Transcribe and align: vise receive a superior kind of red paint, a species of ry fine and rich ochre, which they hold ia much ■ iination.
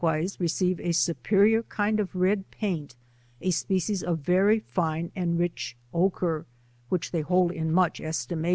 vise 0.01 0.39
receive 0.39 0.79
a 0.81 0.91
superior 0.91 1.61
kind 1.61 1.99
of 1.99 2.15
red 2.15 2.49
paint, 2.49 2.95
a 3.39 3.51
species 3.51 4.01
of 4.01 4.27
ry 4.27 4.57
fine 4.57 5.11
and 5.15 5.37
rich 5.37 5.77
ochre, 5.93 6.43
which 6.89 7.11
they 7.11 7.21
hold 7.21 7.53
ia 7.53 7.63
much 7.65 7.99
■ 7.99 8.03
iination. 8.03 8.49